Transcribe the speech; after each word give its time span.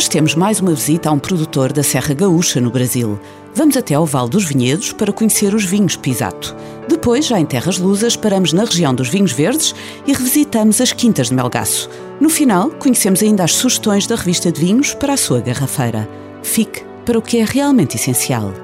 Hoje 0.00 0.08
temos 0.08 0.34
mais 0.34 0.60
uma 0.60 0.72
visita 0.72 1.10
a 1.10 1.12
um 1.12 1.18
produtor 1.18 1.74
da 1.74 1.82
Serra 1.82 2.14
Gaúcha, 2.14 2.58
no 2.58 2.70
Brasil. 2.70 3.20
Vamos 3.54 3.76
até 3.76 3.92
ao 3.92 4.06
Vale 4.06 4.30
dos 4.30 4.46
Vinhedos 4.46 4.94
para 4.94 5.12
conhecer 5.12 5.54
os 5.54 5.66
vinhos 5.66 5.94
Pisato. 5.94 6.56
Depois, 6.88 7.26
já 7.26 7.38
em 7.38 7.44
Terras 7.44 7.76
Lusas, 7.76 8.16
paramos 8.16 8.54
na 8.54 8.64
região 8.64 8.94
dos 8.94 9.10
vinhos 9.10 9.30
verdes 9.30 9.74
e 10.06 10.14
revisitamos 10.14 10.80
as 10.80 10.90
quintas 10.90 11.28
de 11.28 11.34
Melgaço. 11.34 11.90
No 12.18 12.30
final, 12.30 12.70
conhecemos 12.70 13.22
ainda 13.22 13.44
as 13.44 13.52
sugestões 13.52 14.06
da 14.06 14.16
revista 14.16 14.50
de 14.50 14.58
vinhos 14.58 14.94
para 14.94 15.12
a 15.12 15.18
sua 15.18 15.38
garrafeira. 15.42 16.08
Fique 16.42 16.82
para 17.04 17.18
o 17.18 17.22
que 17.22 17.36
é 17.36 17.44
realmente 17.44 17.96
essencial. 17.96 18.54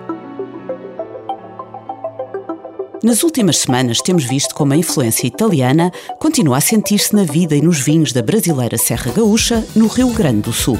Nas 3.03 3.23
últimas 3.23 3.59
semanas 3.59 4.01
temos 4.01 4.25
visto 4.25 4.55
como 4.55 4.73
a 4.73 4.77
influência 4.77 5.27
italiana 5.27 5.93
continua 6.19 6.57
a 6.57 6.63
sentir-se 6.63 7.15
na 7.15 7.25
vida 7.25 7.55
e 7.55 7.61
nos 7.61 7.79
vinhos 7.79 8.11
da 8.11 8.23
brasileira 8.23 8.79
Serra 8.79 9.13
Gaúcha, 9.13 9.63
no 9.77 9.87
Rio 9.87 10.09
Grande 10.15 10.41
do 10.41 10.53
Sul. 10.55 10.79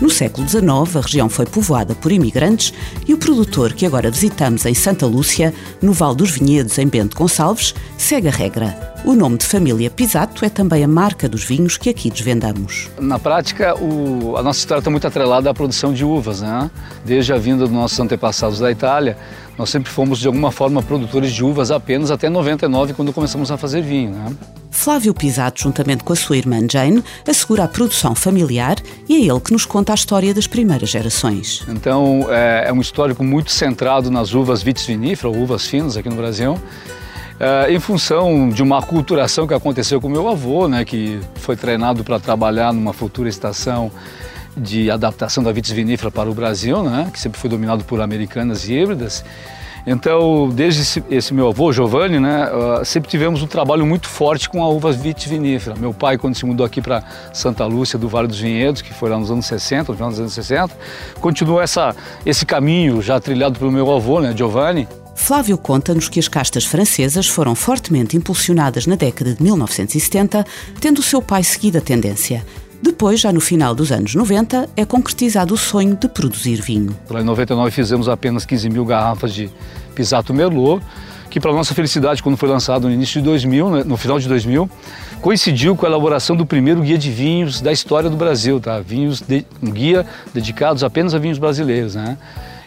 No 0.00 0.08
século 0.08 0.48
XIX, 0.48 0.96
a 0.96 1.00
região 1.00 1.28
foi 1.28 1.44
povoada 1.44 1.92
por 1.92 2.12
imigrantes 2.12 2.72
e 3.06 3.12
o 3.12 3.18
produtor 3.18 3.72
que 3.72 3.84
agora 3.84 4.12
visitamos 4.12 4.64
em 4.64 4.72
Santa 4.72 5.06
Lúcia, 5.06 5.52
no 5.82 5.92
Val 5.92 6.14
dos 6.14 6.30
Vinhedos, 6.30 6.78
em 6.78 6.86
Bento 6.86 7.16
Gonçalves, 7.16 7.74
segue 7.96 8.28
a 8.28 8.30
regra. 8.30 8.94
O 9.04 9.12
nome 9.12 9.38
de 9.38 9.46
família 9.46 9.90
Pisato 9.90 10.44
é 10.44 10.48
também 10.48 10.84
a 10.84 10.88
marca 10.88 11.28
dos 11.28 11.42
vinhos 11.42 11.76
que 11.76 11.90
aqui 11.90 12.10
desvendamos. 12.10 12.88
Na 13.00 13.18
prática, 13.18 13.74
o, 13.76 14.36
a 14.36 14.42
nossa 14.42 14.60
história 14.60 14.80
está 14.80 14.90
muito 14.90 15.06
atrelada 15.06 15.50
à 15.50 15.54
produção 15.54 15.92
de 15.92 16.04
uvas. 16.04 16.42
Né? 16.42 16.70
Desde 17.04 17.32
a 17.32 17.36
vinda 17.36 17.64
dos 17.64 17.72
nossos 17.72 17.98
antepassados 17.98 18.60
da 18.60 18.70
Itália, 18.70 19.16
nós 19.56 19.68
sempre 19.68 19.90
fomos, 19.90 20.20
de 20.20 20.28
alguma 20.28 20.52
forma, 20.52 20.80
produtores 20.80 21.32
de 21.32 21.44
uvas 21.44 21.72
apenas 21.72 22.12
até 22.12 22.28
99, 22.28 22.94
quando 22.94 23.12
começamos 23.12 23.50
a 23.50 23.56
fazer 23.56 23.82
vinho. 23.82 24.12
Né? 24.12 24.32
Flávio 24.70 25.14
Pisato, 25.14 25.62
juntamente 25.62 26.04
com 26.04 26.12
a 26.12 26.16
sua 26.16 26.36
irmã 26.36 26.58
Jane, 26.70 27.02
assegura 27.26 27.64
a 27.64 27.68
produção 27.68 28.14
familiar 28.14 28.76
e 29.08 29.16
é 29.16 29.20
ele 29.30 29.40
que 29.40 29.52
nos 29.52 29.64
conta 29.64 29.92
a 29.92 29.94
história 29.94 30.32
das 30.32 30.46
primeiras 30.46 30.90
gerações. 30.90 31.64
Então, 31.68 32.26
é, 32.30 32.64
é 32.68 32.72
um 32.72 32.80
histórico 32.80 33.24
muito 33.24 33.50
centrado 33.50 34.10
nas 34.10 34.34
uvas 34.34 34.62
vitis 34.62 34.86
viníferas, 34.86 35.36
uvas 35.36 35.66
finas 35.66 35.96
aqui 35.96 36.08
no 36.08 36.16
Brasil. 36.16 36.58
É, 37.40 37.72
em 37.72 37.78
função 37.78 38.48
de 38.48 38.62
uma 38.62 38.78
aculturação 38.78 39.46
que 39.46 39.54
aconteceu 39.54 40.00
com 40.00 40.08
meu 40.08 40.28
avô, 40.28 40.66
né, 40.66 40.84
que 40.84 41.20
foi 41.36 41.56
treinado 41.56 42.02
para 42.02 42.18
trabalhar 42.18 42.72
numa 42.72 42.92
futura 42.92 43.28
estação 43.28 43.92
de 44.56 44.90
adaptação 44.90 45.42
da 45.44 45.52
vitis 45.52 45.70
vinífera 45.70 46.10
para 46.10 46.28
o 46.28 46.34
Brasil, 46.34 46.82
né, 46.82 47.08
que 47.12 47.20
sempre 47.20 47.38
foi 47.38 47.48
dominado 47.48 47.84
por 47.84 48.00
americanas 48.00 48.68
e 48.68 48.74
híbridas. 48.74 49.24
Então, 49.90 50.50
desde 50.50 50.82
esse, 50.82 51.02
esse 51.10 51.32
meu 51.32 51.48
avô, 51.48 51.72
Giovanni, 51.72 52.20
né, 52.20 52.50
uh, 52.52 52.84
sempre 52.84 53.08
tivemos 53.08 53.42
um 53.42 53.46
trabalho 53.46 53.86
muito 53.86 54.06
forte 54.06 54.46
com 54.46 54.62
a 54.62 54.68
uva 54.68 54.92
vitivinífera. 54.92 55.74
Meu 55.78 55.94
pai, 55.94 56.18
quando 56.18 56.34
se 56.34 56.44
mudou 56.44 56.66
aqui 56.66 56.82
para 56.82 57.02
Santa 57.32 57.64
Lúcia 57.64 57.98
do 57.98 58.06
Vale 58.06 58.28
dos 58.28 58.38
Vinhedos, 58.38 58.82
que 58.82 58.92
foi 58.92 59.08
lá 59.08 59.18
nos 59.18 59.30
anos 59.30 59.46
60, 59.46 59.92
no 59.92 59.96
final 59.96 60.10
dos 60.10 60.20
anos 60.20 60.34
60, 60.34 60.76
continuou 61.22 61.58
essa, 61.58 61.96
esse 62.26 62.44
caminho 62.44 63.00
já 63.00 63.18
trilhado 63.18 63.58
pelo 63.58 63.72
meu 63.72 63.90
avô, 63.90 64.20
né, 64.20 64.34
Giovanni. 64.36 64.86
Flávio 65.16 65.56
conta-nos 65.56 66.06
que 66.10 66.20
as 66.20 66.28
castas 66.28 66.66
francesas 66.66 67.26
foram 67.26 67.54
fortemente 67.54 68.14
impulsionadas 68.14 68.86
na 68.86 68.94
década 68.94 69.34
de 69.34 69.42
1970, 69.42 70.44
tendo 70.82 71.02
seu 71.02 71.22
pai 71.22 71.42
seguido 71.42 71.78
a 71.78 71.80
tendência. 71.80 72.44
Depois, 72.80 73.20
já 73.20 73.32
no 73.32 73.40
final 73.40 73.74
dos 73.74 73.90
anos 73.90 74.14
90, 74.14 74.68
é 74.76 74.84
concretizado 74.84 75.54
o 75.54 75.56
sonho 75.56 75.96
de 75.96 76.08
produzir 76.08 76.60
vinho. 76.60 76.96
Lá 77.10 77.20
em 77.20 77.24
99 77.24 77.70
fizemos 77.70 78.08
apenas 78.08 78.46
15 78.46 78.70
mil 78.70 78.84
garrafas 78.84 79.34
de 79.34 79.50
Pisato 79.94 80.32
Merlot, 80.32 80.82
que 81.28 81.40
para 81.40 81.52
nossa 81.52 81.74
felicidade, 81.74 82.22
quando 82.22 82.36
foi 82.36 82.48
lançado 82.48 82.86
no 82.86 82.94
início 82.94 83.20
de 83.20 83.26
2000, 83.26 83.70
né, 83.70 83.84
no 83.84 83.96
final 83.96 84.18
de 84.18 84.28
2000, 84.28 84.70
coincidiu 85.20 85.76
com 85.76 85.84
a 85.84 85.88
elaboração 85.88 86.36
do 86.36 86.46
primeiro 86.46 86.80
guia 86.80 86.96
de 86.96 87.10
vinhos 87.10 87.60
da 87.60 87.72
história 87.72 88.08
do 88.08 88.16
Brasil, 88.16 88.60
tá? 88.60 88.80
Vinhos 88.80 89.20
de, 89.20 89.44
um 89.62 89.70
guia 89.70 90.06
dedicados 90.32 90.84
apenas 90.84 91.14
a 91.14 91.18
vinhos 91.18 91.38
brasileiros, 91.38 91.94
né? 91.94 92.16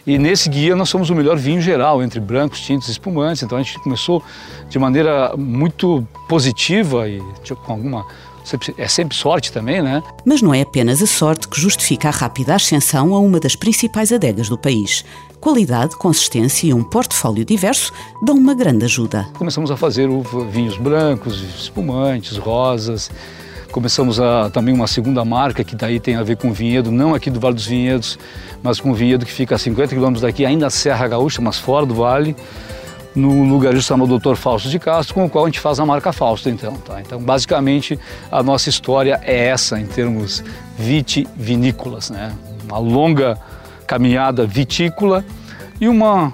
E 0.06 0.18
nesse 0.18 0.48
guia 0.48 0.74
nós 0.74 0.88
somos 0.88 1.10
o 1.10 1.14
melhor 1.14 1.36
vinho 1.36 1.60
geral, 1.60 2.02
entre 2.02 2.18
brancos, 2.18 2.60
tintos 2.60 2.88
e 2.88 2.90
espumantes. 2.90 3.42
Então 3.42 3.56
a 3.56 3.62
gente 3.62 3.78
começou 3.78 4.22
de 4.68 4.78
maneira 4.78 5.34
muito 5.36 6.06
positiva 6.28 7.08
e 7.08 7.22
com 7.64 7.72
alguma 7.72 8.04
é 8.76 8.88
sempre 8.88 9.16
sorte 9.16 9.52
também, 9.52 9.82
né? 9.82 10.02
Mas 10.24 10.42
não 10.42 10.52
é 10.52 10.62
apenas 10.62 11.02
a 11.02 11.06
sorte 11.06 11.48
que 11.48 11.60
justifica 11.60 12.08
a 12.08 12.10
rápida 12.10 12.54
ascensão 12.54 13.14
a 13.14 13.18
uma 13.18 13.38
das 13.38 13.54
principais 13.54 14.12
adegas 14.12 14.48
do 14.48 14.58
país. 14.58 15.04
Qualidade, 15.40 15.96
consistência 15.96 16.68
e 16.68 16.74
um 16.74 16.84
portfólio 16.84 17.44
diverso 17.44 17.92
dão 18.22 18.36
uma 18.36 18.54
grande 18.54 18.84
ajuda. 18.84 19.26
Começamos 19.34 19.70
a 19.70 19.76
fazer 19.76 20.08
vinhos 20.50 20.76
brancos, 20.76 21.42
espumantes, 21.42 22.36
rosas. 22.36 23.10
Começamos 23.72 24.20
a, 24.20 24.50
também 24.50 24.74
uma 24.74 24.86
segunda 24.86 25.24
marca 25.24 25.64
que 25.64 25.74
daí 25.74 25.98
tem 25.98 26.14
a 26.14 26.22
ver 26.22 26.36
com 26.36 26.52
vinhedo, 26.52 26.90
não 26.90 27.14
aqui 27.14 27.30
do 27.30 27.40
Vale 27.40 27.54
dos 27.54 27.66
Vinhedos, 27.66 28.18
mas 28.62 28.78
com 28.78 28.92
vinhedo 28.92 29.24
que 29.24 29.32
fica 29.32 29.54
a 29.54 29.58
50 29.58 29.88
quilômetros 29.94 30.20
daqui, 30.22 30.44
ainda 30.44 30.68
Serra 30.68 31.08
Gaúcha, 31.08 31.40
mas 31.40 31.58
fora 31.58 31.86
do 31.86 31.94
vale 31.94 32.36
no 33.14 33.44
lugar 33.44 33.78
chamado 33.80 34.18
Dr. 34.18 34.34
Fausto 34.34 34.68
de 34.68 34.78
Castro, 34.78 35.14
com 35.14 35.26
o 35.26 35.30
qual 35.30 35.44
a 35.44 35.48
gente 35.48 35.60
faz 35.60 35.78
a 35.78 35.86
marca 35.86 36.12
Fausto, 36.12 36.48
então. 36.48 36.74
Tá? 36.74 37.00
Então, 37.00 37.20
basicamente, 37.20 37.98
a 38.30 38.42
nossa 38.42 38.68
história 38.68 39.20
é 39.22 39.46
essa 39.46 39.78
em 39.78 39.86
termos 39.86 40.42
vitivinícolas, 40.78 42.10
né? 42.10 42.32
Uma 42.64 42.78
longa 42.78 43.38
caminhada 43.86 44.46
vitícola 44.46 45.24
e 45.80 45.88
uma 45.88 46.32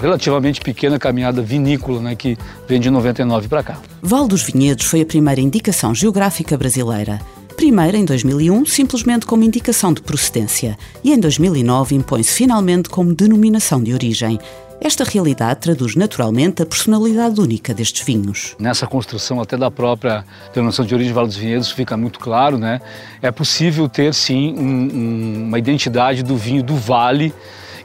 relativamente 0.00 0.60
pequena 0.60 0.98
caminhada 0.98 1.40
vinícola, 1.40 2.00
né, 2.00 2.16
que 2.16 2.36
vem 2.66 2.80
de 2.80 2.90
99 2.90 3.46
para 3.46 3.62
cá. 3.62 3.78
Val 4.02 4.26
dos 4.26 4.42
Vinhedos 4.42 4.86
foi 4.86 5.02
a 5.02 5.06
primeira 5.06 5.40
indicação 5.40 5.94
geográfica 5.94 6.58
brasileira. 6.58 7.20
Primeiro, 7.56 7.96
em 7.96 8.04
2001, 8.04 8.66
simplesmente 8.66 9.24
como 9.26 9.44
indicação 9.44 9.92
de 9.92 10.02
procedência, 10.02 10.76
e 11.04 11.12
em 11.12 11.20
2009 11.20 11.94
impõe-se 11.94 12.32
finalmente 12.32 12.88
como 12.88 13.14
denominação 13.14 13.80
de 13.80 13.94
origem. 13.94 14.40
Esta 14.84 15.04
realidade 15.04 15.60
traduz 15.60 15.94
naturalmente 15.94 16.60
a 16.60 16.66
personalidade 16.66 17.40
única 17.40 17.72
destes 17.72 18.04
vinhos. 18.04 18.56
Nessa 18.58 18.84
construção 18.84 19.40
até 19.40 19.56
da 19.56 19.70
própria 19.70 20.24
denominação 20.52 20.84
de 20.84 20.92
origem 20.92 21.12
Vale 21.12 21.28
dos 21.28 21.36
Vinhedos 21.36 21.70
fica 21.70 21.96
muito 21.96 22.18
claro, 22.18 22.58
né? 22.58 22.80
É 23.22 23.30
possível 23.30 23.88
ter 23.88 24.12
sim 24.12 24.52
um, 24.58 24.64
um, 24.64 25.44
uma 25.46 25.56
identidade 25.56 26.24
do 26.24 26.36
vinho 26.36 26.64
do 26.64 26.74
Vale 26.74 27.32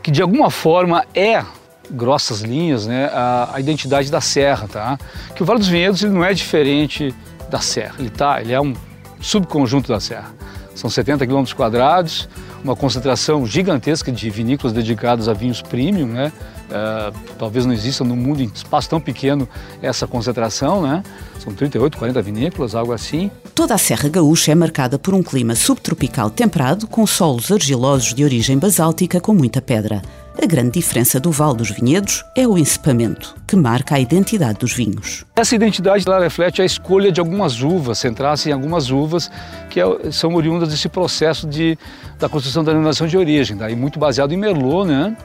que 0.02 0.10
de 0.10 0.24
alguma 0.24 0.50
forma 0.50 1.06
é 1.14 1.46
grossas 1.92 2.42
linhas, 2.42 2.88
né, 2.88 3.12
a, 3.14 3.52
a, 3.54 3.60
identidade 3.60 4.10
da 4.10 4.20
serra, 4.20 4.68
tá? 4.68 4.98
Que 5.36 5.44
o 5.44 5.46
Vale 5.46 5.60
dos 5.60 5.68
Vinhedos 5.68 6.02
ele 6.02 6.14
não 6.14 6.26
é 6.26 6.34
diferente 6.34 7.14
da 7.48 7.60
serra, 7.60 7.94
ele 8.00 8.10
tá, 8.10 8.42
ele 8.42 8.54
é 8.54 8.60
um 8.60 8.74
subconjunto 9.22 9.88
da 9.88 10.00
serra. 10.00 10.34
São 10.78 10.92
70 10.92 11.26
quilômetros 11.26 11.54
quadrados, 11.54 12.30
uma 12.64 12.76
concentração 12.76 13.48
gigantesca 13.48 14.12
de 14.12 14.30
vinícolas 14.30 14.72
dedicadas 14.72 15.28
a 15.28 15.34
vinhos 15.34 15.60
premium, 15.60 16.06
né? 16.06 16.32
Uh, 16.68 17.18
talvez 17.40 17.66
não 17.66 17.74
exista 17.74 18.04
no 18.04 18.16
mundo 18.16 18.44
em 18.44 18.52
espaço 18.54 18.88
tão 18.88 19.02
pequeno 19.02 19.50
essa 19.82 20.06
concentração, 20.06 20.84
né? 20.84 21.02
São 21.40 21.52
38, 21.52 21.98
40 21.98 22.22
vinícolas, 22.22 22.76
algo 22.76 22.94
assim. 22.94 23.32
Toda 23.56 23.74
a 23.74 23.78
Serra 23.80 24.08
Gaúcha 24.08 24.52
é 24.52 24.56
marcada 24.56 25.00
por 25.00 25.16
um 25.16 25.24
clima 25.24 25.56
subtropical 25.56 26.30
temperado, 26.30 26.86
com 26.86 27.08
solos 27.08 27.52
argilosos 27.52 28.14
de 28.14 28.24
origem 28.24 28.60
basáltica 28.60 29.20
com 29.20 29.34
muita 29.34 29.60
pedra. 29.60 30.04
A 30.40 30.46
grande 30.46 30.70
diferença 30.70 31.20
do 31.20 31.32
Val 31.32 31.56
dos 31.56 31.72
Vinhedos 31.72 32.24
é 32.36 32.48
o 32.48 32.60
encepamento, 32.60 33.36
que 33.48 33.56
marca 33.56 33.96
a 33.96 34.00
identidade 34.00 34.60
dos 34.60 34.72
vinhos. 34.72 35.26
Essa 35.36 35.56
identidade 35.56 36.06
reflete 36.22 36.62
a 36.62 36.66
escolha 36.66 37.12
de 37.12 37.20
algumas 37.20 37.64
uvas, 37.64 37.98
centrar-se 37.98 38.50
em 38.50 38.54
algumas 38.54 38.92
uvas 38.92 39.32
que 39.68 39.82
é, 39.82 40.12
são 40.12 40.36
oriundas 40.36 40.70
desse 40.70 40.88
processo 40.88 41.48
de, 41.48 41.76
da 42.20 42.30
construção 42.30 42.64
da 42.64 42.72
denominação 42.72 43.08
de 43.08 43.18
origem, 43.18 43.58
daí 43.58 43.76
muito 43.76 43.98
baseado 43.98 44.32
em 44.32 44.38
Merlot, 44.38 44.88
né? 44.88 45.18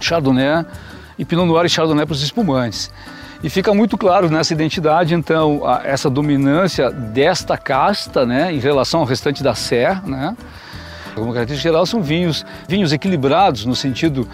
Chardonnay 0.00 0.64
e 1.18 1.24
Pinot 1.24 1.46
Noir 1.46 1.66
e 1.66 1.68
Chardonnay 1.68 2.06
para 2.06 2.14
os 2.14 2.22
espumantes. 2.22 2.90
E 3.42 3.50
fica 3.50 3.74
muito 3.74 3.98
claro 3.98 4.30
nessa 4.30 4.54
identidade, 4.54 5.14
então, 5.14 5.66
a, 5.66 5.82
essa 5.84 6.08
dominância 6.08 6.90
desta 6.90 7.58
casta, 7.58 8.24
né, 8.24 8.54
em 8.54 8.58
relação 8.58 9.00
ao 9.00 9.06
restante 9.06 9.42
da 9.42 9.54
serra, 9.54 10.02
né? 10.06 10.34
Como 11.14 11.32
característica 11.32 11.70
geral 11.70 11.86
são 11.86 12.02
vinhos, 12.02 12.44
vinhos 12.68 12.92
equilibrados 12.92 13.64
no 13.64 13.74
sentido 13.74 14.28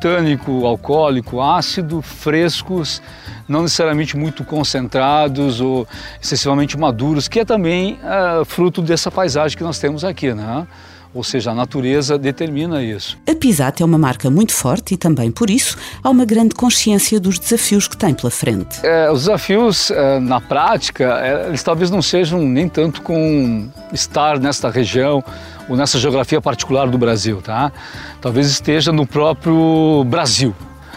tânico, 0.00 0.64
alcoólico, 0.64 1.42
ácido, 1.42 2.00
frescos, 2.00 3.02
não 3.46 3.62
necessariamente 3.62 4.16
muito 4.16 4.44
concentrados 4.44 5.60
ou 5.60 5.86
excessivamente 6.22 6.78
maduros, 6.78 7.28
que 7.28 7.40
é 7.40 7.44
também 7.44 7.98
uh, 8.02 8.44
fruto 8.44 8.80
dessa 8.80 9.10
paisagem 9.10 9.56
que 9.56 9.62
nós 9.62 9.78
temos 9.78 10.02
aqui, 10.02 10.32
né? 10.32 10.66
Ou 11.12 11.24
seja, 11.24 11.50
a 11.50 11.54
natureza 11.54 12.16
determina 12.16 12.82
isso. 12.82 13.18
A 13.28 13.34
Pisat 13.34 13.82
é 13.82 13.84
uma 13.84 13.98
marca 13.98 14.30
muito 14.30 14.52
forte 14.52 14.94
e 14.94 14.96
também 14.96 15.30
por 15.30 15.50
isso 15.50 15.76
há 16.02 16.10
uma 16.10 16.24
grande 16.24 16.54
consciência 16.54 17.18
dos 17.18 17.38
desafios 17.38 17.88
que 17.88 17.96
tem 17.96 18.14
pela 18.14 18.30
frente. 18.30 18.84
É, 18.84 19.10
os 19.10 19.20
desafios 19.20 19.90
é, 19.90 20.20
na 20.20 20.40
prática, 20.40 21.04
é, 21.20 21.48
eles 21.48 21.62
talvez 21.62 21.90
não 21.90 22.00
sejam 22.02 22.40
nem 22.40 22.68
tanto 22.68 23.02
com 23.02 23.68
estar 23.92 24.38
nesta 24.38 24.70
região 24.70 25.22
ou 25.68 25.76
nessa 25.76 25.98
geografia 25.98 26.40
particular 26.40 26.88
do 26.88 26.98
Brasil, 26.98 27.40
tá? 27.42 27.72
Talvez 28.20 28.46
esteja 28.48 28.92
no 28.92 29.06
próprio 29.06 30.04
Brasil 30.04 30.54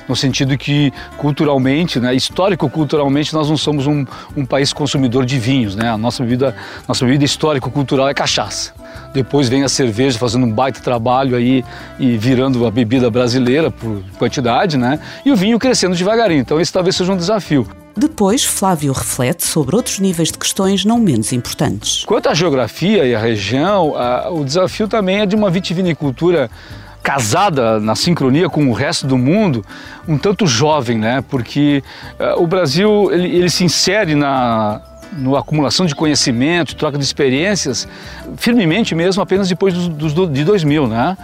no 0.08 0.16
sentido 0.18 0.58
que 0.58 0.92
culturalmente, 1.18 1.98
né, 1.98 2.14
histórico-culturalmente, 2.14 3.34
nós 3.34 3.50
não 3.50 3.56
somos 3.56 3.88
um, 3.88 4.06
um, 4.36 4.46
país 4.46 4.74
consumidor 4.74 5.26
de 5.26 5.40
vinhos, 5.40 5.78
né? 5.78 5.90
A 5.90 5.98
nossa 5.98 6.24
bebida, 6.24 6.54
nossa 6.86 7.06
bebida 7.06 7.24
histórico-cultural 7.24 8.10
é 8.10 8.14
cachaça. 8.14 8.74
Depois 9.14 9.48
vem 9.48 9.64
a 9.64 9.70
cerveja 9.70 10.18
fazendo 10.18 10.46
um 10.46 10.52
baita 10.52 10.80
trabalho 10.80 11.36
aí 11.36 11.64
e 12.00 12.18
virando 12.18 12.66
a 12.66 12.72
bebida 12.72 13.10
brasileira 13.10 13.70
por 13.70 14.02
quantidade, 14.18 14.78
né? 14.78 15.00
E 15.24 15.32
o 15.32 15.36
vinho 15.36 15.60
crescendo 15.60 15.96
devagarinho. 15.96 16.42
Então 16.42 16.60
esse 16.60 16.74
talvez 16.74 16.96
seja 16.96 17.12
um 17.12 17.18
desafio. 17.18 17.68
Depois, 17.96 18.44
Flávio 18.44 18.92
reflete 18.92 19.46
sobre 19.46 19.76
outros 19.76 20.00
níveis 20.00 20.32
de 20.32 20.38
questões 20.38 20.84
não 20.84 20.98
menos 20.98 21.32
importantes. 21.32 22.04
Quanto 22.06 22.28
à 22.28 22.34
geografia 22.34 23.06
e 23.06 23.14
à 23.14 23.20
região, 23.20 23.94
o 24.32 24.44
desafio 24.44 24.88
também 24.88 25.20
é 25.20 25.26
de 25.28 25.36
uma 25.36 25.52
vitivinicultura 25.52 26.50
casada 27.04 27.80
na 27.80 27.96
sincronia 27.96 28.50
com 28.50 28.68
o 28.70 28.74
resto 28.74 29.06
do 29.06 29.18
mundo, 29.18 29.64
um 30.08 30.18
tanto 30.18 30.48
jovem, 30.48 30.98
né? 30.98 31.24
Porque 31.30 31.84
uh, 32.18 32.42
o 32.42 32.48
Brasil 32.48 33.12
ele, 33.12 33.28
ele, 33.28 33.50
se 33.50 33.66
insere 33.66 34.16
na 34.16 34.82
no 35.18 35.36
acumulação 35.36 35.86
de 35.86 35.96
conhecimento, 35.96 36.76
troca 36.76 36.98
de 36.98 37.04
experiências, 37.04 37.88
firmemente 38.38 38.96
mesmo 38.96 39.22
apenas 39.22 39.48
depois 39.48 39.74
de 39.74 40.44
2000, 40.44 40.88
né? 40.88 41.18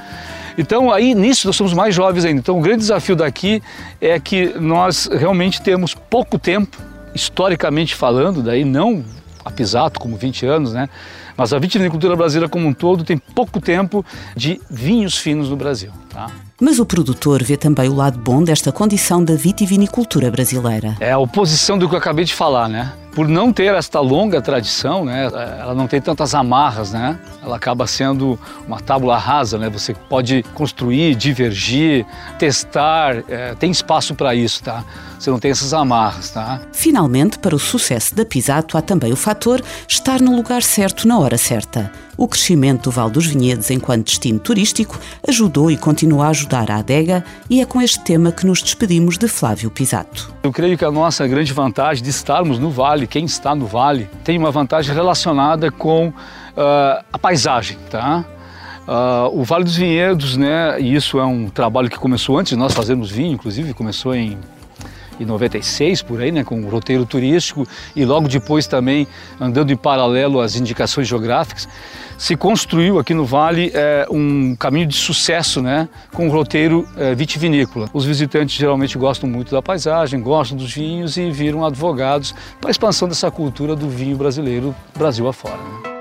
Então 0.58 0.92
aí 0.92 1.16
nisso 1.16 1.48
nós 1.48 1.56
somos 1.56 1.74
mais 1.74 1.96
jovens 1.96 2.26
ainda. 2.26 2.40
Então 2.40 2.58
o 2.58 2.62
grande 2.62 2.80
desafio 2.80 3.16
daqui 3.16 3.62
é 4.02 4.20
que 4.20 4.54
nós 4.60 5.10
realmente 5.12 5.62
temos 5.62 5.94
pouco 5.94 6.38
tempo, 6.38 6.78
historicamente 7.16 7.96
falando, 7.96 8.44
daí 8.44 8.66
não 8.66 9.04
a 9.44 9.52
Pisato 9.52 10.00
como 10.00 10.18
20 10.18 10.46
anos, 10.46 10.74
né? 10.74 10.90
Mas 11.38 11.54
a 11.54 11.60
vitivinicultura 11.60 12.16
brasileira 12.16 12.50
como 12.50 12.68
um 12.68 12.74
todo 12.74 13.06
tem 13.06 13.18
pouco 13.18 13.62
tempo 13.62 14.06
de 14.36 14.60
vinhos 14.70 15.18
finos 15.18 15.50
no 15.50 15.56
Brasil. 15.56 15.92
Tá? 16.10 16.28
Mas 16.60 16.80
o 16.80 16.86
produtor 16.86 17.42
vê 17.42 17.56
também 17.56 17.88
o 17.88 17.96
lado 17.96 18.20
bom 18.20 18.44
desta 18.44 18.74
condição 18.74 19.24
da 19.24 19.36
vitivinicultura 19.36 20.30
brasileira. 20.30 20.98
É 21.00 21.14
a 21.14 21.18
oposição 21.18 21.78
do 21.78 21.88
que 21.88 21.96
eu 21.96 22.00
acabei 22.00 22.26
de 22.26 22.34
falar, 22.34 22.68
né? 22.68 22.92
Por 23.20 23.28
não 23.28 23.52
ter 23.52 23.76
esta 23.76 24.00
longa 24.00 24.42
tradição, 24.42 25.04
né, 25.04 25.26
ela 25.60 25.76
não 25.76 25.90
tem 25.90 26.00
tantas 26.00 26.34
amarras, 26.34 26.94
né, 26.94 27.20
ela 27.44 27.58
acaba 27.58 27.86
sendo 27.86 28.40
uma 28.66 28.80
tábula 28.80 29.18
rasa, 29.18 29.58
né, 29.58 29.70
você 29.70 29.94
pode 29.94 30.42
construir, 30.54 31.16
divergir, 31.16 32.06
testar, 32.38 33.22
é, 33.28 33.54
tem 33.56 33.72
espaço 33.72 34.16
para 34.16 34.34
isso, 34.34 34.64
tá? 34.64 34.86
Você 35.20 35.30
não 35.30 35.38
tem 35.38 35.52
essas 35.52 35.74
amarras, 35.74 36.30
tá? 36.30 36.62
Finalmente, 36.72 37.40
para 37.40 37.54
o 37.54 37.60
sucesso 37.60 38.16
da 38.16 38.24
Pisato 38.24 38.78
há 38.78 38.82
também 38.82 39.12
o 39.12 39.18
fator 39.18 39.62
estar 39.86 40.22
no 40.22 40.34
lugar 40.34 40.64
certo 40.64 41.06
na 41.06 41.20
hora 41.20 41.38
certa. 41.38 41.92
O 42.16 42.28
crescimento 42.28 42.84
do 42.84 42.92
Val 42.92 43.10
dos 43.10 43.26
Vinhedos 43.26 43.70
enquanto 43.70 44.06
destino 44.06 44.40
turístico 44.40 45.00
ajudou 45.26 45.72
e 45.72 45.78
continua 45.78 46.26
a 46.26 46.30
ajudar 46.30 46.70
a 46.70 46.78
adega 46.78 47.24
e 47.50 47.62
é 47.62 47.66
com 47.66 47.82
este 47.82 48.04
tema 48.04 48.30
que 48.30 48.46
nos 48.46 48.62
despedimos 48.62 49.18
de 49.18 49.28
Flávio 49.30 49.72
Pisato. 49.72 50.34
Eu 50.44 50.52
creio 50.52 50.78
que 50.78 50.84
a 50.84 50.92
nossa 50.92 51.26
grande 51.28 51.54
vantagem 51.54 52.04
de 52.04 52.10
estarmos 52.10 52.60
no 52.60 52.72
Vale, 52.72 53.08
quem 53.10 53.26
está 53.26 53.56
no 53.56 53.66
Vale, 53.66 54.10
tem 54.24 54.38
uma 54.38 54.52
vantagem 54.52 54.94
relacionada 54.94 55.72
com 55.72 56.10
uh, 56.10 56.14
a 57.12 57.18
paisagem, 57.18 57.78
tá? 57.90 58.24
Uh, 58.88 59.40
o 59.40 59.44
Vale 59.44 59.64
dos 59.64 59.76
Vinhedos, 59.76 60.38
né, 60.38 60.80
e 60.80 60.96
isso 60.96 61.20
é 61.20 61.26
um 61.26 61.50
trabalho 61.50 61.90
que 61.90 61.98
começou 61.98 62.38
antes 62.38 62.52
de 62.52 62.56
nós 62.58 62.74
fazermos 62.74 63.12
vinho, 63.12 63.34
inclusive 63.34 63.74
começou 63.74 64.16
em 64.16 64.38
em 64.59 64.59
96 65.26 66.02
por 66.02 66.22
aí, 66.22 66.32
né, 66.32 66.44
com 66.44 66.62
o 66.62 66.70
roteiro 66.70 67.06
turístico 67.06 67.68
e 67.96 68.06
logo 68.06 68.28
depois 68.28 68.68
também 68.68 69.08
andando 69.40 69.72
em 69.72 69.78
paralelo 69.78 70.40
às 70.40 70.56
indicações 70.56 71.08
geográficas, 71.08 71.68
se 72.18 72.36
construiu 72.36 73.00
aqui 73.00 73.14
no 73.14 73.26
Vale 73.26 73.72
é, 73.74 74.06
um 74.12 74.56
caminho 74.56 74.88
de 74.88 74.96
sucesso, 74.96 75.62
né, 75.62 75.88
com 76.14 76.28
o 76.28 76.32
roteiro 76.32 76.88
é, 76.98 77.16
vitivinícola. 77.16 77.90
Os 77.94 78.06
visitantes 78.06 78.56
geralmente 78.56 78.98
gostam 78.98 79.30
muito 79.30 79.52
da 79.52 79.62
paisagem, 79.62 80.22
gostam 80.22 80.58
dos 80.58 80.74
vinhos 80.74 81.18
e 81.18 81.32
viram 81.32 81.66
advogados 81.66 82.36
para 82.60 82.70
a 82.70 82.72
expansão 82.72 83.08
dessa 83.08 83.32
cultura 83.32 83.76
do 83.76 83.90
vinho 83.90 84.18
brasileiro 84.18 84.76
Brasil 84.98 85.28
afora. 85.28 85.58
Né? 85.58 86.00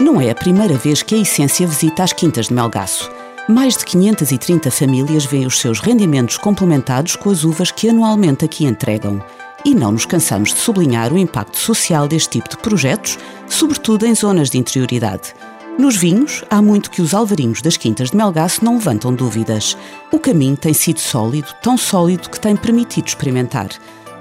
Não 0.00 0.20
é 0.20 0.30
a 0.30 0.34
primeira 0.34 0.74
vez 0.74 1.02
que 1.02 1.14
a 1.14 1.18
Essência 1.18 1.66
visita 1.66 2.04
as 2.04 2.12
Quintas 2.12 2.46
de 2.46 2.54
Melgaço. 2.54 3.10
Mais 3.48 3.76
de 3.76 3.84
530 3.84 4.72
famílias 4.72 5.24
veem 5.24 5.46
os 5.46 5.60
seus 5.60 5.78
rendimentos 5.78 6.36
complementados 6.36 7.14
com 7.14 7.30
as 7.30 7.44
uvas 7.44 7.70
que 7.70 7.88
anualmente 7.88 8.44
aqui 8.44 8.64
entregam. 8.64 9.22
E 9.64 9.72
não 9.72 9.92
nos 9.92 10.04
cansamos 10.04 10.52
de 10.52 10.58
sublinhar 10.58 11.12
o 11.12 11.18
impacto 11.18 11.56
social 11.56 12.08
deste 12.08 12.30
tipo 12.30 12.48
de 12.48 12.56
projetos, 12.56 13.16
sobretudo 13.48 14.04
em 14.04 14.16
zonas 14.16 14.50
de 14.50 14.58
interioridade. 14.58 15.32
Nos 15.78 15.96
vinhos, 15.96 16.42
há 16.50 16.60
muito 16.60 16.90
que 16.90 17.00
os 17.00 17.14
alvarinhos 17.14 17.62
das 17.62 17.76
quintas 17.76 18.10
de 18.10 18.16
Melgaço 18.16 18.64
não 18.64 18.74
levantam 18.74 19.14
dúvidas. 19.14 19.76
O 20.10 20.18
caminho 20.18 20.56
tem 20.56 20.74
sido 20.74 20.98
sólido, 20.98 21.48
tão 21.62 21.76
sólido 21.76 22.28
que 22.28 22.40
tem 22.40 22.56
permitido 22.56 23.06
experimentar. 23.06 23.68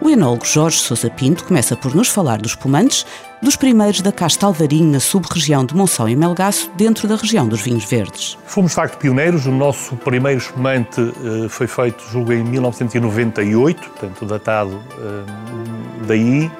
O 0.05 0.09
enólogo 0.11 0.45
Jorge 0.45 0.77
Sousa 0.77 1.09
Pinto 1.09 1.43
começa 1.45 1.75
por 1.75 1.95
nos 1.95 2.09
falar 2.09 2.37
dos 2.37 2.51
espumantes, 2.51 3.07
dos 3.41 3.55
primeiros 3.55 4.01
da 4.01 4.11
casta 4.11 4.45
Alvarinho 4.45 4.91
na 4.91 4.99
sub-região 4.99 5.65
de 5.65 5.75
Monção 5.75 6.07
e 6.07 6.15
Melgaço, 6.15 6.69
dentro 6.77 7.07
da 7.07 7.15
região 7.15 7.47
dos 7.47 7.61
vinhos 7.61 7.85
verdes. 7.85 8.37
Fomos, 8.45 8.69
de 8.69 8.75
facto, 8.75 8.99
pioneiros. 8.99 9.47
O 9.47 9.51
nosso 9.51 9.95
primeiro 9.95 10.37
espumante 10.37 11.01
uh, 11.01 11.49
foi 11.49 11.65
feito, 11.65 12.03
julgo, 12.11 12.33
em 12.33 12.43
1998, 12.43 13.81
portanto, 13.81 14.25
datado 14.27 14.75
uh, 14.75 16.05
daí, 16.05 16.45
uh, 16.45 16.51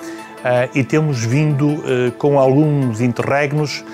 e 0.73 0.83
temos 0.83 1.23
vindo 1.23 1.83
com 2.17 2.39
alguns 2.39 2.99
interregnos 2.99 3.85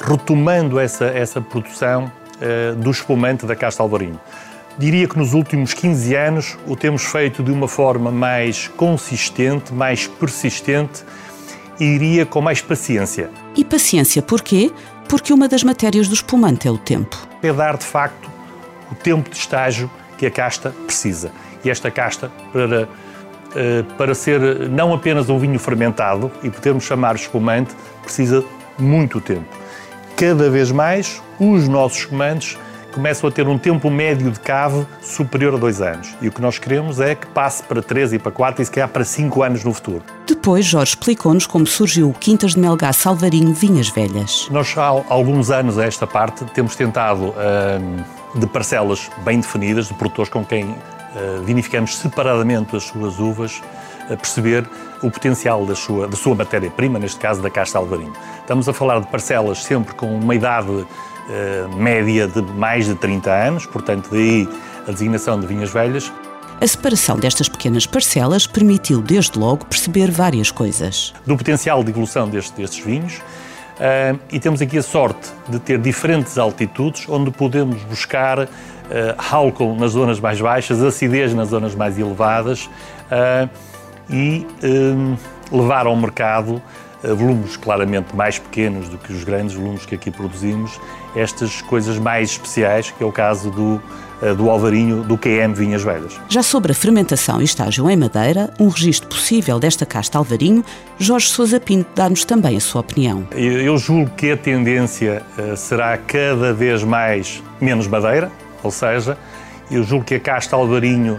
retomando 0.00 0.80
essa, 0.80 1.04
essa 1.04 1.42
produção 1.42 2.10
do 2.78 2.90
espumante 2.90 3.44
da 3.44 3.54
casta 3.54 3.82
Alvarinho. 3.82 4.18
Diria 4.78 5.08
que 5.08 5.16
nos 5.16 5.32
últimos 5.32 5.72
15 5.72 6.14
anos 6.14 6.58
o 6.66 6.76
temos 6.76 7.04
feito 7.04 7.42
de 7.42 7.50
uma 7.50 7.66
forma 7.66 8.10
mais 8.10 8.68
consistente, 8.68 9.72
mais 9.72 10.06
persistente 10.06 11.02
e 11.80 11.84
iria 11.84 12.26
com 12.26 12.42
mais 12.42 12.60
paciência. 12.60 13.30
E 13.56 13.64
paciência 13.64 14.20
porquê? 14.20 14.70
Porque 15.08 15.32
uma 15.32 15.48
das 15.48 15.64
matérias 15.64 16.08
do 16.08 16.14
espumante 16.14 16.68
é 16.68 16.70
o 16.70 16.76
tempo. 16.76 17.16
É 17.42 17.50
dar, 17.52 17.78
de 17.78 17.86
facto, 17.86 18.30
o 18.92 18.94
tempo 18.94 19.30
de 19.30 19.36
estágio 19.36 19.90
que 20.18 20.26
a 20.26 20.30
casta 20.30 20.70
precisa. 20.84 21.32
E 21.64 21.70
esta 21.70 21.90
casta, 21.90 22.30
para, 22.52 22.88
eh, 23.54 23.82
para 23.96 24.14
ser 24.14 24.68
não 24.68 24.92
apenas 24.92 25.30
um 25.30 25.38
vinho 25.38 25.58
fermentado 25.58 26.30
e 26.42 26.50
podermos 26.50 26.84
chamar 26.84 27.16
espumante, 27.16 27.74
precisa 28.02 28.44
muito 28.78 29.22
tempo. 29.22 29.46
Cada 30.16 30.50
vez 30.50 30.70
mais, 30.70 31.22
os 31.38 31.66
nossos 31.66 31.98
espumantes 32.00 32.58
começam 32.96 33.28
a 33.28 33.30
ter 33.30 33.46
um 33.46 33.58
tempo 33.58 33.90
médio 33.90 34.30
de 34.30 34.40
cave 34.40 34.86
superior 35.02 35.54
a 35.54 35.58
dois 35.58 35.82
anos. 35.82 36.16
E 36.22 36.28
o 36.28 36.32
que 36.32 36.40
nós 36.40 36.58
queremos 36.58 36.98
é 36.98 37.14
que 37.14 37.26
passe 37.26 37.62
para 37.62 37.82
três 37.82 38.10
e 38.14 38.18
para 38.18 38.32
quatro 38.32 38.62
e 38.62 38.64
se 38.64 38.70
calhar 38.70 38.88
para 38.88 39.04
cinco 39.04 39.42
anos 39.42 39.62
no 39.62 39.74
futuro. 39.74 40.02
Depois, 40.26 40.64
Jorge 40.64 40.92
explicou-nos 40.92 41.46
como 41.46 41.66
surgiu 41.66 42.08
o 42.08 42.14
Quintas 42.14 42.54
de 42.54 42.58
Melgá 42.58 42.94
Salvarinho 42.94 43.52
Vinhas 43.52 43.90
Velhas. 43.90 44.48
Nós 44.50 44.74
há 44.78 44.86
alguns 44.86 45.50
anos 45.50 45.78
a 45.78 45.84
esta 45.84 46.06
parte 46.06 46.42
temos 46.54 46.74
tentado, 46.74 47.34
hum, 47.34 48.40
de 48.40 48.46
parcelas 48.46 49.10
bem 49.22 49.40
definidas, 49.40 49.88
de 49.88 49.94
produtores 49.94 50.30
com 50.30 50.42
quem 50.42 50.64
hum, 50.64 50.74
vinificamos 51.44 51.98
separadamente 51.98 52.76
as 52.76 52.84
suas 52.84 53.18
uvas, 53.18 53.60
a 54.10 54.16
perceber 54.16 54.66
o 55.02 55.10
potencial 55.10 55.66
da 55.66 55.74
sua, 55.74 56.08
da 56.08 56.16
sua 56.16 56.34
matéria-prima, 56.34 56.98
neste 56.98 57.20
caso 57.20 57.42
da 57.42 57.50
casta 57.50 57.76
alvarinho. 57.76 58.14
Estamos 58.40 58.66
a 58.70 58.72
falar 58.72 59.00
de 59.00 59.06
parcelas 59.08 59.62
sempre 59.62 59.94
com 59.94 60.06
uma 60.16 60.34
idade 60.34 60.86
média 61.76 62.28
de 62.28 62.40
mais 62.40 62.86
de 62.86 62.94
30 62.94 63.30
anos, 63.30 63.66
portanto, 63.66 64.08
daí 64.12 64.48
a 64.86 64.92
designação 64.92 65.38
de 65.38 65.46
vinhas 65.46 65.70
velhas. 65.70 66.12
A 66.58 66.66
separação 66.66 67.18
destas 67.18 67.50
pequenas 67.50 67.86
parcelas 67.86 68.46
permitiu, 68.46 69.02
desde 69.02 69.38
logo, 69.38 69.66
perceber 69.66 70.10
várias 70.10 70.50
coisas. 70.50 71.12
Do 71.26 71.36
potencial 71.36 71.84
de 71.84 71.90
evolução 71.90 72.28
destes, 72.28 72.52
destes 72.52 72.82
vinhos, 72.82 73.16
uh, 73.18 74.18
e 74.32 74.40
temos 74.40 74.62
aqui 74.62 74.78
a 74.78 74.82
sorte 74.82 75.30
de 75.48 75.58
ter 75.58 75.78
diferentes 75.78 76.38
altitudes 76.38 77.06
onde 77.10 77.30
podemos 77.30 77.82
buscar 77.82 78.38
uh, 78.38 78.48
álcool 79.30 79.76
nas 79.76 79.90
zonas 79.90 80.18
mais 80.18 80.40
baixas, 80.40 80.82
acidez 80.82 81.34
nas 81.34 81.48
zonas 81.48 81.74
mais 81.74 81.98
elevadas 81.98 82.70
uh, 83.10 83.50
e 84.08 84.46
levar 85.52 85.86
ao 85.86 85.96
mercado 85.96 86.62
volumes 87.02 87.56
claramente 87.56 88.14
mais 88.14 88.38
pequenos 88.38 88.88
do 88.88 88.98
que 88.98 89.12
os 89.12 89.24
grandes 89.24 89.54
volumes 89.54 89.84
que 89.84 89.94
aqui 89.94 90.10
produzimos, 90.10 90.80
estas 91.14 91.60
coisas 91.62 91.98
mais 91.98 92.30
especiais, 92.30 92.90
que 92.90 93.02
é 93.02 93.06
o 93.06 93.12
caso 93.12 93.50
do 93.50 93.82
uh, 94.22 94.34
do 94.34 94.50
Alvarinho 94.50 95.02
do 95.02 95.16
QM 95.16 95.52
Vinhas 95.54 95.82
Velhas. 95.82 96.18
Já 96.28 96.42
sobre 96.42 96.72
a 96.72 96.74
fermentação 96.74 97.40
e 97.40 97.44
estágio 97.44 97.88
em 97.90 97.96
madeira, 97.96 98.52
um 98.58 98.68
registro 98.68 99.08
possível 99.08 99.58
desta 99.58 99.84
casta 99.84 100.18
Alvarinho, 100.18 100.64
Jorge 100.98 101.28
Sousa 101.28 101.60
Pinto 101.60 101.88
dá-nos 101.94 102.24
também 102.24 102.56
a 102.56 102.60
sua 102.60 102.80
opinião. 102.80 103.26
Eu, 103.32 103.76
julgo 103.78 104.10
que 104.10 104.30
a 104.30 104.36
tendência 104.36 105.22
uh, 105.38 105.56
será 105.56 105.96
cada 105.98 106.52
vez 106.52 106.82
mais 106.82 107.42
menos 107.60 107.86
madeira, 107.86 108.30
ou 108.62 108.70
seja, 108.70 109.16
eu 109.70 109.82
julgo 109.82 110.04
que 110.04 110.14
a 110.14 110.20
casta 110.20 110.56
Alvarinho 110.56 111.18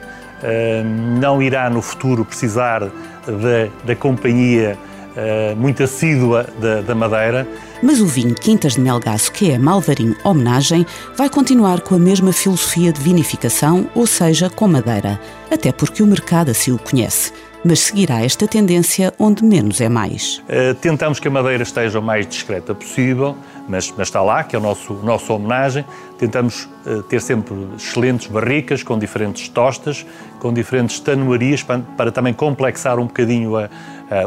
não 1.19 1.41
irá 1.41 1.67
no 1.67 1.81
futuro 1.81 2.23
precisar 2.23 2.81
da, 2.81 3.69
da 3.83 3.95
companhia 3.95 4.77
uh, 5.17 5.55
muito 5.55 5.83
assídua 5.83 6.45
da, 6.59 6.81
da, 6.81 6.95
madeira. 6.95 7.47
Mas 7.81 7.99
o 7.99 8.05
vinho 8.05 8.35
Quintas 8.35 8.73
de 8.73 8.81
Melgaço, 8.81 9.31
que 9.31 9.51
é 9.51 9.57
Malvarinho 9.57 10.15
Homenagem, 10.23 10.85
vai 11.15 11.29
continuar 11.29 11.81
com 11.81 11.95
a 11.95 11.99
mesma 11.99 12.31
filosofia 12.31 12.93
de 12.93 13.01
vinificação, 13.01 13.89
ou 13.93 14.05
seja, 14.07 14.49
com 14.49 14.67
madeira, 14.67 15.19
até 15.51 15.71
porque 15.71 16.03
o 16.03 16.07
mercado 16.07 16.51
assim 16.51 16.71
o 16.71 16.77
conhece 16.77 17.31
mas 17.63 17.79
seguirá 17.81 18.23
esta 18.23 18.47
tendência 18.47 19.13
onde 19.19 19.43
menos 19.43 19.81
é 19.81 19.89
mais. 19.89 20.41
Uh, 20.47 20.73
tentamos 20.75 21.19
que 21.19 21.27
a 21.27 21.31
madeira 21.31 21.63
esteja 21.63 21.99
o 21.99 22.01
mais 22.01 22.25
discreta 22.25 22.73
possível, 22.73 23.35
mas, 23.67 23.93
mas 23.97 24.07
está 24.07 24.21
lá, 24.21 24.43
que 24.43 24.55
é 24.55 24.59
o 24.59 24.61
nosso, 24.61 24.93
nosso 25.03 25.33
homenagem. 25.33 25.83
Tentamos 26.17 26.69
uh, 26.85 27.03
ter 27.03 27.21
sempre 27.21 27.53
excelentes 27.75 28.27
barricas, 28.27 28.83
com 28.83 28.97
diferentes 28.97 29.49
tostas, 29.49 30.05
com 30.39 30.53
diferentes 30.53 30.99
tanuarias, 30.99 31.61
para, 31.61 31.79
para 31.79 32.11
também 32.11 32.33
complexar 32.33 32.99
um 32.99 33.05
bocadinho 33.05 33.57
a, 33.57 33.65
a, 33.65 33.69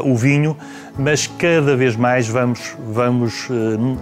o 0.03 0.15
vinho, 0.15 0.55
mas 0.97 1.27
cada 1.27 1.75
vez 1.75 1.95
mais 1.95 2.27
vamos, 2.27 2.75
vamos 2.93 3.49
uh, 3.49 3.53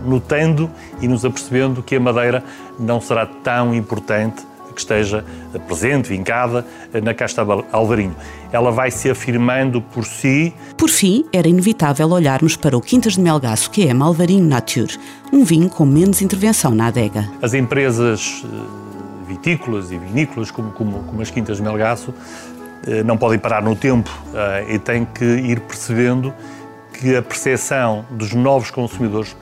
notando 0.06 0.70
e 1.02 1.08
nos 1.08 1.24
apercebendo 1.24 1.82
que 1.82 1.96
a 1.96 2.00
madeira 2.00 2.44
não 2.78 3.00
será 3.00 3.26
tão 3.26 3.74
importante 3.74 4.44
que 4.80 4.82
esteja 4.82 5.26
presente, 5.68 6.10
vincada 6.10 6.66
na 7.04 7.14
casta 7.14 7.46
Alvarinho. 7.72 8.16
Ela 8.52 8.72
vai 8.72 8.90
se 8.90 9.10
afirmando 9.10 9.82
por 9.82 10.06
si. 10.06 10.54
Por 10.78 10.90
fim, 10.90 11.26
era 11.34 11.48
inevitável 11.48 12.10
olharmos 12.10 12.56
para 12.56 12.78
o 12.78 12.82
Quintas 12.82 13.14
de 13.14 13.22
Melgaço, 13.22 13.70
que 13.70 13.88
é 13.88 13.94
Malvarinho 13.94 14.46
Nature, 14.46 14.98
um 15.34 15.44
vinho 15.44 15.70
com 15.70 15.86
menos 15.86 16.22
intervenção 16.22 16.74
na 16.74 16.88
adega. 16.88 17.30
As 17.42 17.54
empresas 17.54 18.44
eh, 18.46 19.28
vitícolas 19.28 19.92
e 19.92 19.98
vinícolas, 19.98 20.50
como, 20.50 20.72
como, 20.72 21.04
como 21.04 21.22
as 21.22 21.30
Quintas 21.30 21.58
de 21.58 21.64
Melgaço, 21.64 22.14
eh, 22.14 22.59
não 23.04 23.18
podem 23.18 23.38
parar 23.38 23.62
no 23.62 23.76
tempo 23.76 24.10
eh, 24.34 24.76
e 24.76 24.80
têm 24.80 25.06
que 25.06 25.26
ir 25.26 25.60
percebendo 25.62 26.34
que 26.94 27.16
a 27.16 27.22
percepção 27.22 28.06
dos 28.10 28.34
novos 28.34 28.72
consumidores 28.72 29.36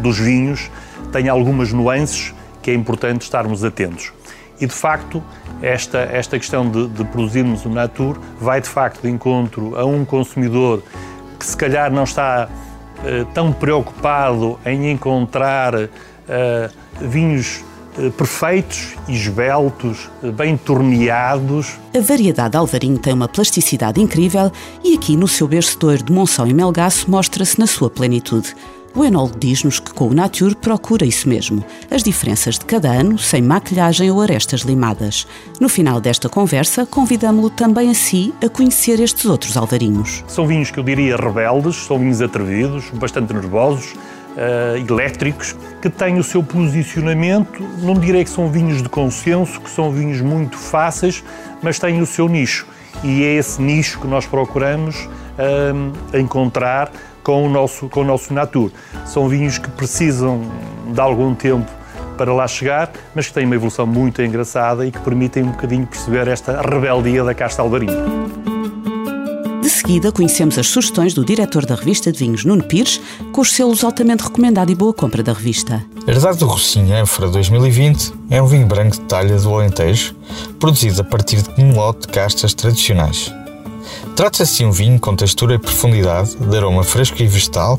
dos 0.00 0.18
vinhos 0.18 0.70
tem 1.12 1.28
algumas 1.28 1.72
nuances 1.72 2.34
que 2.60 2.70
é 2.70 2.74
importante 2.74 3.22
estarmos 3.22 3.64
atentos. 3.64 4.12
E, 4.60 4.66
de 4.66 4.72
facto, 4.72 5.22
esta, 5.60 5.98
esta 5.98 6.38
questão 6.38 6.68
de, 6.70 6.88
de 6.88 7.04
produzirmos 7.04 7.64
o 7.64 7.68
Natur 7.68 8.20
vai, 8.40 8.60
de 8.60 8.68
facto, 8.68 9.02
de 9.02 9.10
encontro 9.10 9.76
a 9.76 9.84
um 9.84 10.04
consumidor 10.04 10.82
que, 11.38 11.44
se 11.44 11.56
calhar, 11.56 11.90
não 11.90 12.04
está 12.04 12.48
uh, 12.48 13.24
tão 13.32 13.52
preocupado 13.52 14.58
em 14.64 14.90
encontrar 14.92 15.74
vinhos 17.00 17.64
perfeitos, 18.16 18.94
esbeltos, 19.08 20.10
bem 20.34 20.56
torneados. 20.56 21.78
A 21.94 22.00
variedade 22.00 22.56
Alvarinho 22.56 22.98
tem 22.98 23.12
uma 23.12 23.28
plasticidade 23.28 24.00
incrível 24.00 24.50
e 24.82 24.94
aqui 24.94 25.16
no 25.16 25.28
seu 25.28 25.46
berço 25.46 25.78
de 26.04 26.12
Monção 26.12 26.46
e 26.46 26.54
Melgaço 26.54 27.10
mostra-se 27.10 27.58
na 27.58 27.66
sua 27.66 27.90
plenitude. 27.90 28.54
O 28.94 29.02
Enol 29.04 29.30
diz-nos 29.38 29.80
que 29.80 29.90
com 29.94 30.08
o 30.08 30.14
Nature 30.14 30.54
procura 30.54 31.06
isso 31.06 31.26
mesmo, 31.26 31.64
as 31.90 32.02
diferenças 32.02 32.58
de 32.58 32.66
cada 32.66 32.90
ano, 32.90 33.18
sem 33.18 33.40
maquilhagem 33.40 34.10
ou 34.10 34.20
arestas 34.20 34.60
limadas. 34.60 35.26
No 35.58 35.66
final 35.66 35.98
desta 35.98 36.28
conversa, 36.28 36.84
convidamos-lo 36.84 37.48
também 37.48 37.90
a 37.90 37.94
si 37.94 38.34
a 38.44 38.50
conhecer 38.50 39.00
estes 39.00 39.24
outros 39.24 39.56
alvarinhos. 39.56 40.22
São 40.28 40.46
vinhos 40.46 40.70
que 40.70 40.78
eu 40.78 40.84
diria 40.84 41.16
rebeldes, 41.16 41.76
são 41.76 41.98
vinhos 41.98 42.20
atrevidos, 42.20 42.90
bastante 42.92 43.32
nervosos, 43.32 43.94
Uh, 44.32 44.90
elétricos, 44.90 45.54
que 45.82 45.90
têm 45.90 46.18
o 46.18 46.24
seu 46.24 46.42
posicionamento. 46.42 47.62
Não 47.78 47.94
direi 47.94 48.24
que 48.24 48.30
são 48.30 48.50
vinhos 48.50 48.82
de 48.82 48.88
consenso, 48.88 49.60
que 49.60 49.68
são 49.68 49.92
vinhos 49.92 50.22
muito 50.22 50.56
fáceis, 50.56 51.22
mas 51.62 51.78
têm 51.78 52.00
o 52.00 52.06
seu 52.06 52.28
nicho. 52.28 52.66
E 53.04 53.24
é 53.24 53.34
esse 53.34 53.60
nicho 53.60 54.00
que 54.00 54.06
nós 54.06 54.24
procuramos 54.24 54.96
uh, 55.04 56.18
encontrar 56.18 56.90
com 57.22 57.44
o 57.46 57.48
nosso, 57.48 57.88
com 57.88 58.00
o 58.00 58.04
nosso 58.04 58.32
Natur. 58.32 58.70
São 59.04 59.28
vinhos 59.28 59.58
que 59.58 59.70
precisam 59.70 60.40
de 60.86 61.00
algum 61.00 61.34
tempo 61.34 61.70
para 62.16 62.32
lá 62.32 62.46
chegar, 62.46 62.90
mas 63.14 63.26
que 63.26 63.34
têm 63.34 63.44
uma 63.44 63.54
evolução 63.54 63.86
muito 63.86 64.22
engraçada 64.22 64.86
e 64.86 64.92
que 64.92 64.98
permitem 65.00 65.42
um 65.42 65.50
bocadinho 65.50 65.86
perceber 65.86 66.28
esta 66.28 66.60
rebeldia 66.60 67.24
da 67.24 67.34
casta 67.34 67.62
alvarinho. 67.62 68.21
Seguida, 69.82 70.12
conhecemos 70.12 70.56
as 70.58 70.68
sugestões 70.68 71.12
do 71.12 71.24
diretor 71.24 71.66
da 71.66 71.74
revista 71.74 72.12
de 72.12 72.20
vinhos, 72.20 72.44
Nuno 72.44 72.62
Pires, 72.62 73.00
com 73.32 73.40
os 73.40 73.50
selos 73.50 73.82
altamente 73.82 74.22
recomendado 74.22 74.70
e 74.70 74.76
boa 74.76 74.94
compra 74.94 75.24
da 75.24 75.32
revista. 75.32 75.84
Herdade 76.06 76.38
do 76.38 76.46
Rocinho 76.46 76.96
Enfra 76.96 77.28
2020 77.28 78.12
é 78.30 78.40
um 78.40 78.46
vinho 78.46 78.64
branco 78.64 78.92
de 78.92 79.00
talha 79.00 79.36
do 79.36 79.52
Alentejo, 79.52 80.14
produzido 80.60 81.00
a 81.00 81.04
partir 81.04 81.42
de 81.42 81.60
um 81.60 81.74
lote 81.74 82.02
de 82.02 82.12
castas 82.12 82.54
tradicionais. 82.54 83.34
Trata-se 84.14 84.58
de 84.58 84.66
um 84.66 84.70
vinho 84.70 85.00
com 85.00 85.16
textura 85.16 85.56
e 85.56 85.58
profundidade, 85.58 86.36
de 86.36 86.56
aroma 86.56 86.84
fresco 86.84 87.20
e 87.20 87.26
vegetal, 87.26 87.76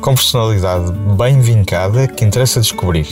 com 0.00 0.16
personalidade 0.16 0.90
bem 1.16 1.40
vincada 1.40 2.08
que 2.08 2.24
interessa 2.24 2.60
descobrir. 2.60 3.06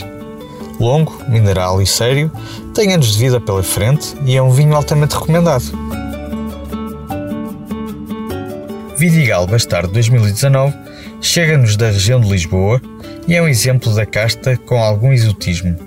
Longo, 0.81 1.17
mineral 1.29 1.81
e 1.81 1.87
sério, 1.87 2.29
tem 2.73 2.93
anos 2.93 3.13
de 3.13 3.19
vida 3.19 3.39
pela 3.39 3.63
frente 3.63 4.13
e 4.25 4.35
é 4.35 4.41
um 4.41 4.51
vinho 4.51 4.75
altamente 4.75 5.15
recomendado. 5.15 5.63
Vidigal 8.97 9.45
Bastardo 9.45 9.93
2019 9.93 10.75
chega-nos 11.21 11.77
da 11.77 11.91
região 11.91 12.19
de 12.19 12.29
Lisboa 12.29 12.81
e 13.27 13.35
é 13.35 13.41
um 13.41 13.47
exemplo 13.47 13.93
da 13.93 14.07
casta 14.07 14.57
com 14.57 14.81
algum 14.81 15.13
exotismo. 15.13 15.77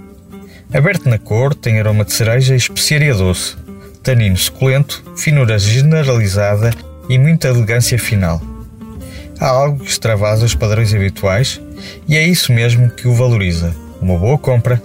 Aberto 0.72 1.08
na 1.08 1.18
cor, 1.18 1.52
tem 1.52 1.80
aroma 1.80 2.04
de 2.04 2.12
cereja 2.12 2.54
e 2.54 2.56
especiaria 2.56 3.12
doce, 3.12 3.56
tanino 4.00 4.36
suculento, 4.36 5.02
finura 5.16 5.58
generalizada 5.58 6.72
e 7.08 7.18
muita 7.18 7.48
elegância 7.48 7.98
final. 7.98 8.40
Há 9.40 9.48
algo 9.48 9.82
que 9.82 9.90
extravasa 9.90 10.46
os 10.46 10.54
padrões 10.54 10.94
habituais 10.94 11.60
e 12.06 12.16
é 12.16 12.24
isso 12.24 12.52
mesmo 12.52 12.90
que 12.90 13.08
o 13.08 13.14
valoriza. 13.14 13.74
Uma 14.00 14.16
boa 14.16 14.38
compra. 14.38 14.80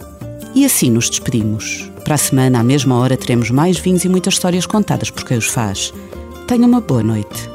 E 0.56 0.66
assim 0.66 0.90
nos 0.90 1.12
despedimos. 1.12 1.92
Para 2.04 2.16
a 2.16 2.18
semana, 2.18 2.60
à 2.60 2.64
mesma 2.64 2.98
hora, 2.98 3.18
teremos 3.18 3.52
mais 3.52 3.78
vinhos 3.78 4.04
e 4.04 4.10
muitas 4.10 4.34
histórias 4.34 4.66
contadas 4.66 5.12
por 5.12 5.26
quem 5.26 5.38
os 5.38 5.46
faz. 5.48 5.94
Tenha 6.48 6.66
uma 6.66 6.82
boa 6.82 7.04
noite. 7.04 7.55